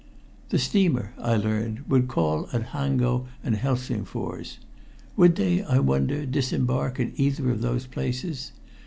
[0.49, 4.57] The steamer, I learned, would call at Hango and Helsingfors.
[5.15, 8.51] Would they, I wonder, disembark at either of those places?